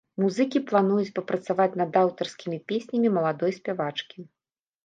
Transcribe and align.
Музыкі 0.21 0.61
плануюць 0.69 1.11
папрацаваць 1.19 1.77
над 1.81 1.91
аўтарскімі 2.03 2.57
песнямі 2.73 3.15
маладой 3.19 3.51
спявачкі. 3.59 4.19